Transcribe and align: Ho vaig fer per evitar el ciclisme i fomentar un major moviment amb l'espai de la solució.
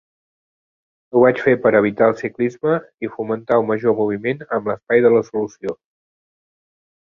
Ho 1.11 1.19
vaig 1.23 1.41
fer 1.47 1.51
per 1.65 1.71
evitar 1.79 2.07
el 2.11 2.17
ciclisme 2.21 2.77
i 3.07 3.11
fomentar 3.17 3.59
un 3.65 3.69
major 3.73 3.95
moviment 4.01 4.43
amb 4.59 4.73
l'espai 4.73 5.05
de 5.09 5.13
la 5.19 5.21
solució. 5.29 5.77